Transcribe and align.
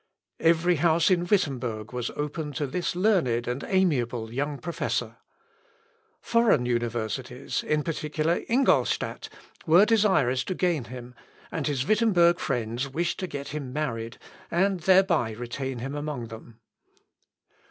Every 0.39 0.77
house 0.77 1.11
in 1.11 1.27
Wittemberg 1.27 1.93
was 1.93 2.09
open 2.15 2.53
to 2.53 2.65
this 2.65 2.95
learned 2.95 3.47
and 3.47 3.63
amiable 3.67 4.33
young 4.33 4.57
professor. 4.57 5.17
Foreign 6.19 6.65
universities, 6.65 7.61
in 7.61 7.83
particular 7.83 8.41
Ingolstadt, 8.49 9.29
were 9.67 9.85
desirous 9.85 10.43
to 10.45 10.55
gain 10.55 10.85
him, 10.85 11.13
and 11.51 11.67
his 11.67 11.85
Wittemberg 11.85 12.39
friends 12.39 12.89
wished 12.89 13.19
to 13.19 13.27
get 13.27 13.49
him 13.49 13.71
married, 13.71 14.17
and 14.49 14.79
thereby 14.79 15.33
retain 15.33 15.77
him 15.77 15.93
among 15.93 16.29
them. 16.29 16.59